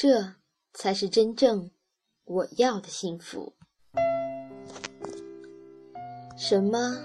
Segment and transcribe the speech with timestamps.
[0.00, 0.34] 这
[0.74, 1.68] 才是真正
[2.24, 3.52] 我要的幸福。
[6.36, 6.96] 什么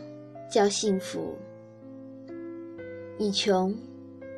[0.47, 1.35] 叫幸福？
[3.17, 3.75] 你穷，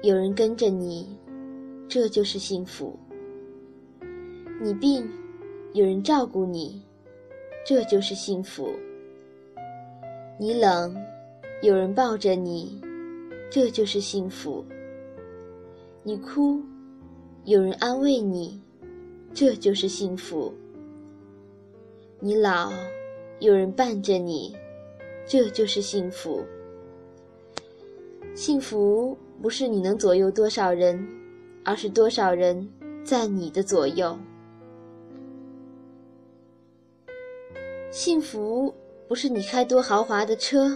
[0.04, 1.20] 有人跟着你，
[1.90, 2.98] 这就是幸福；
[4.62, 5.06] 你病，
[5.74, 6.82] 有人照顾你，
[7.66, 8.70] 这就是幸福；
[10.40, 10.96] 你冷，
[11.62, 12.82] 有人抱着你，
[13.52, 14.64] 这就是幸福；
[16.04, 16.64] 你哭，
[17.46, 18.60] 有人安慰你，
[19.32, 20.52] 这就是幸福；
[22.20, 22.74] 你老，
[23.38, 24.56] 有人伴着你。
[25.28, 26.44] 这就是幸福。
[28.34, 31.08] 幸福不是你能左右多少人，
[31.64, 32.68] 而是多少人
[33.04, 34.18] 在你的左右。
[37.92, 38.74] 幸福
[39.08, 40.76] 不是你开多豪华的车，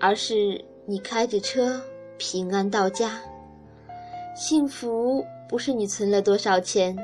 [0.00, 1.80] 而是你开着车
[2.18, 3.20] 平安到家。
[4.36, 6.96] 幸福不是你存了多少钱，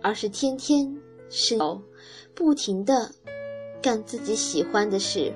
[0.00, 0.96] 而是天天
[1.28, 1.82] 手
[2.36, 3.10] 不停的
[3.82, 5.32] 干自己喜欢的事。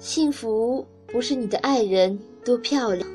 [0.00, 3.08] 幸福不是你的爱人多漂亮，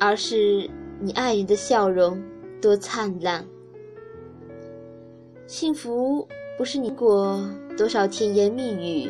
[0.00, 0.68] 而是
[1.00, 2.20] 你爱人的笑容
[2.60, 3.46] 多灿烂。
[5.46, 7.40] 幸福不是你过
[7.76, 9.08] 多少甜言蜜语，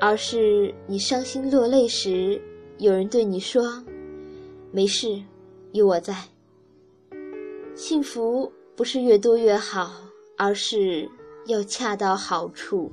[0.00, 2.42] 而是你伤心落泪时，
[2.78, 3.80] 有人对你说
[4.74, 5.22] ：“没事，
[5.70, 6.16] 有我在。”
[7.74, 9.92] 幸福不是越多越好，
[10.36, 11.08] 而是
[11.46, 12.90] 要恰到好处。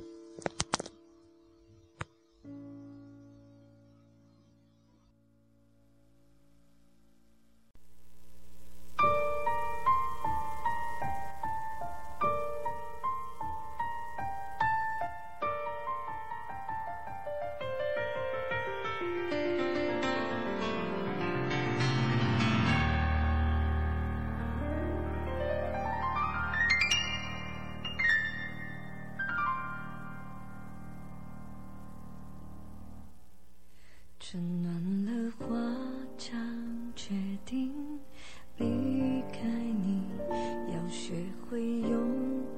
[41.50, 41.90] 会勇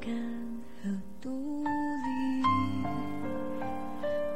[0.00, 0.12] 敢
[0.82, 0.90] 和
[1.20, 2.42] 独立。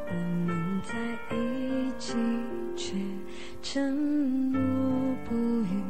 [0.07, 0.15] 我
[0.47, 0.95] 们在
[1.35, 2.15] 一起，
[2.77, 2.95] 却
[3.61, 4.61] 沉默
[5.25, 5.83] 不语，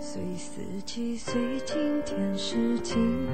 [0.00, 3.26] 随四季，随今天，时晴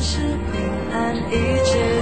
[0.00, 0.18] 是
[0.52, 1.97] 平安一切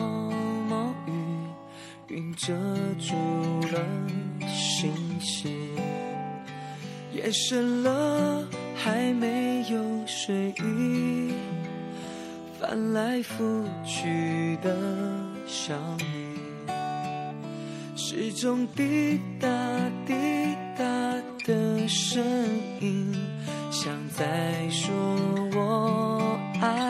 [0.00, 0.30] 毛
[0.68, 1.12] 毛雨，
[2.08, 2.54] 云遮
[2.98, 3.14] 住
[3.72, 3.84] 了
[4.48, 5.50] 星星。
[7.12, 8.44] 夜深了，
[8.74, 11.34] 还没有睡意，
[12.58, 14.74] 翻来覆去的
[15.46, 16.38] 想你，
[17.96, 19.48] 时钟滴答
[20.06, 20.14] 滴
[20.78, 20.84] 答
[21.44, 22.24] 的声
[22.80, 23.14] 音，
[23.70, 24.90] 像在说
[25.52, 26.89] 我爱。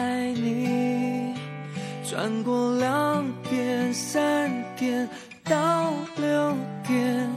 [2.11, 5.07] 转过两点、三点
[5.45, 6.53] 到六
[6.85, 7.29] 点，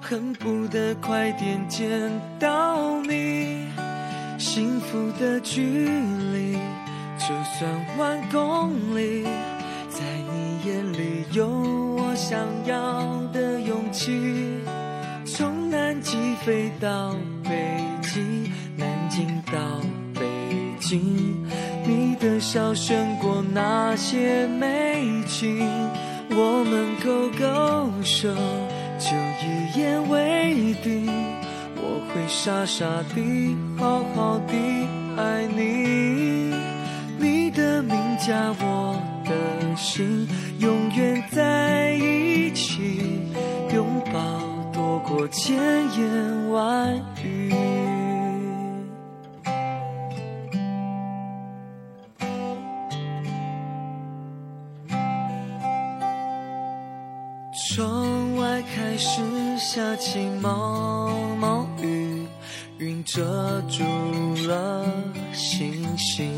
[0.00, 1.90] 恨不得快点见
[2.38, 3.66] 到你。
[4.38, 5.88] 幸福的距
[6.32, 6.56] 离，
[7.18, 7.26] 就
[7.58, 9.24] 算万公里，
[9.88, 10.00] 在
[10.32, 14.60] 你眼里有我想要的勇气。
[15.26, 16.16] 从南极
[16.46, 17.50] 飞到北
[18.02, 19.80] 极，南京到
[20.14, 20.24] 北
[20.78, 21.44] 京，
[22.20, 25.66] 的笑胜过那些美景。
[26.32, 28.28] 我们勾勾手，
[28.98, 29.08] 就
[29.42, 31.06] 一言为定。
[31.76, 32.84] 我会傻傻
[33.14, 34.54] 地，好好地
[35.16, 36.54] 爱你。
[37.18, 38.94] 你的名加我
[39.24, 39.30] 的
[39.76, 40.28] 心，
[40.58, 43.20] 永远在一起，
[43.74, 44.20] 拥抱
[44.72, 47.19] 多过千言万语。
[63.68, 63.84] 住
[64.46, 64.86] 了
[65.32, 66.32] 星星。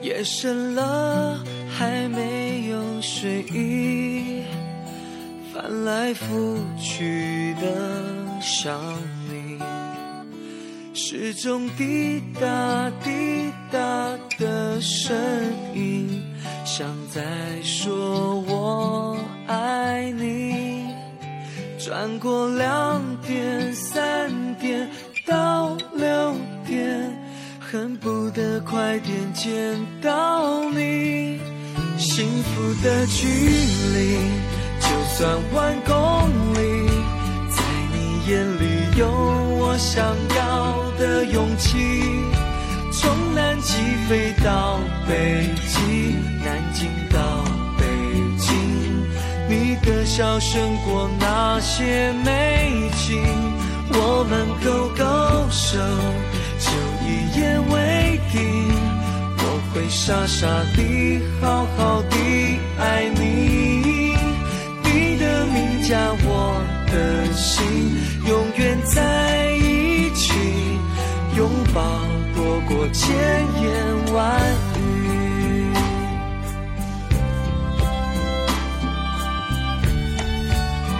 [0.00, 1.38] 夜深了，
[1.68, 4.42] 还没有睡意，
[5.52, 8.80] 翻来覆去的想
[9.28, 9.58] 你。
[10.94, 13.78] 时钟滴答滴答
[14.38, 15.16] 的声
[15.74, 16.22] 音，
[16.64, 17.22] 像在
[17.62, 19.16] 说我
[19.46, 20.86] 爱你。
[21.78, 24.88] 转过两点、三点
[25.28, 26.34] 到六
[26.66, 27.14] 点，
[27.60, 31.38] 恨不得快点见到你。
[31.98, 34.16] 幸福的距离，
[34.80, 36.88] 就算万公里，
[37.50, 37.62] 在
[37.92, 40.02] 你眼里有我想
[40.34, 41.76] 要的勇气。
[42.90, 43.74] 从南极
[44.08, 47.44] 飞到北极，南京到
[47.76, 47.84] 北
[48.38, 48.48] 京，
[49.46, 53.22] 你的笑胜过那些美景。
[53.90, 55.04] 我们勾勾
[55.50, 55.78] 手，
[56.58, 56.66] 就
[57.04, 57.06] 一
[57.38, 57.40] 言
[57.70, 58.36] 为定。
[59.38, 59.42] 我
[59.72, 62.14] 会傻傻地，好好地
[62.78, 64.16] 爱你。
[64.84, 67.64] 你的名加我的心，
[68.26, 70.32] 永远在一起，
[71.36, 71.80] 拥抱
[72.34, 73.06] 多过千
[73.62, 73.66] 言
[74.12, 74.16] 万
[74.76, 74.78] 语。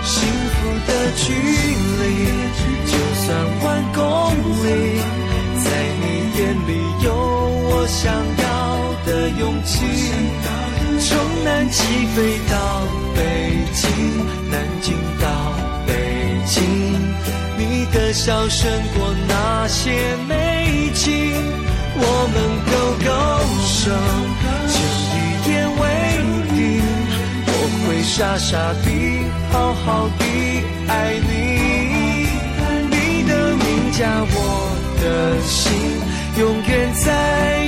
[0.04, 0.16] 幸
[0.54, 1.26] 福的距
[11.00, 11.82] 从南极
[12.16, 12.56] 飞到
[13.14, 13.20] 北
[13.74, 13.86] 京，
[14.50, 15.26] 南京到
[15.86, 15.92] 北
[16.46, 16.58] 京，
[17.58, 21.34] 你的笑胜过那些美景。
[22.00, 22.36] 我们
[22.70, 22.72] 勾
[23.04, 23.10] 勾
[23.66, 23.90] 手，
[24.72, 24.76] 就
[25.14, 25.16] 一
[25.52, 25.82] 言为
[26.54, 26.58] 定。
[27.46, 27.52] 我
[27.84, 28.50] 会傻傻
[28.82, 28.86] 地，
[29.52, 30.22] 好好地
[30.88, 30.92] 爱
[31.28, 31.30] 你。
[32.90, 32.94] 你
[33.28, 33.98] 的名加
[34.30, 34.36] 我
[35.00, 35.04] 的
[35.44, 35.66] 心，
[36.38, 37.67] 永远在，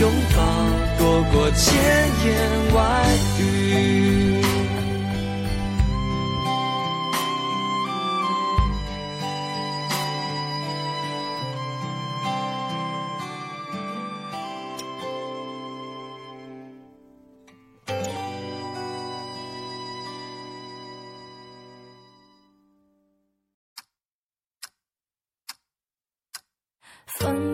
[0.00, 1.72] 拥抱多过千
[2.26, 3.04] 言万
[3.38, 3.94] 语。
[27.06, 27.53] 分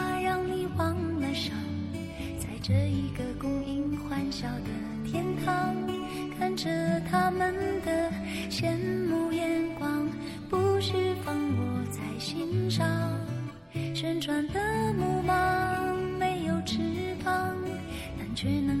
[14.01, 14.59] 旋转的
[14.93, 16.79] 木马没有翅
[17.23, 17.55] 膀。
[18.17, 18.80] 但却能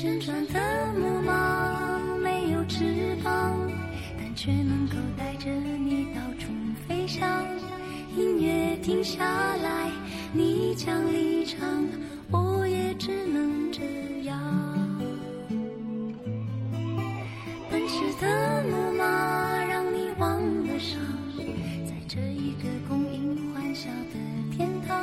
[0.00, 0.58] 旋转的
[0.98, 3.54] 木马没有翅膀，
[4.16, 6.46] 但却能够带着你到处
[6.88, 7.44] 飞翔。
[8.16, 9.22] 音乐停下
[9.56, 9.90] 来，
[10.32, 11.86] 你将离场，
[12.30, 13.82] 我也只能这
[14.22, 14.40] 样。
[17.70, 20.98] 奔驰的木马让你忘了伤，
[21.84, 24.96] 在这一个供应欢笑的天堂，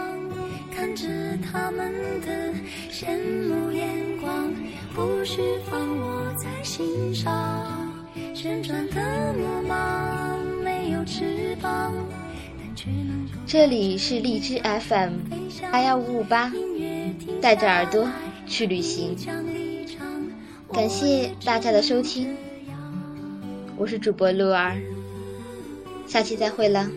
[0.75, 1.07] 看着
[1.51, 2.51] 他们的
[2.89, 3.15] 羡
[3.47, 4.16] 慕眼，
[4.97, 7.93] 不是放我在心上。
[8.33, 11.93] 旋转的木马没有翅膀，
[12.57, 15.13] 但却能够这里是荔枝 FM
[15.71, 16.51] 八幺五五八，
[17.39, 18.07] 带着耳朵
[18.47, 19.15] 去旅行。
[20.73, 22.35] 感谢大家的收听，
[23.77, 24.75] 我是主播鹿儿，
[26.07, 26.89] 下期再会了。